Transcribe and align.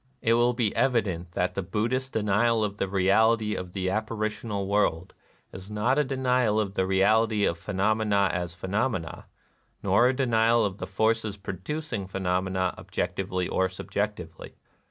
It 0.23 0.33
will 0.33 0.53
be 0.53 0.75
evident 0.75 1.33
that 1.33 1.53
the 1.53 1.61
Buddhist 1.61 2.13
denial 2.13 2.63
of 2.63 2.77
the 2.77 2.87
reality 2.87 3.53
of 3.53 3.73
the 3.73 3.91
apparitional 3.91 4.65
world 4.65 5.13
is 5.53 5.69
not 5.69 5.99
a 5.99 6.03
denial 6.03 6.59
of 6.59 6.73
the 6.73 6.87
reality 6.87 7.45
of 7.45 7.55
phenomena 7.59 8.31
as 8.33 8.55
phenomena, 8.55 9.27
nor 9.83 10.07
a 10.07 10.15
denial 10.15 10.65
of 10.65 10.79
the 10.79 10.87
forces 10.87 11.37
pro 11.37 11.53
ducing 11.53 12.09
phenomena 12.09 12.73
objectively 12.79 13.47
or 13.47 13.69
subjectively. 13.69 14.55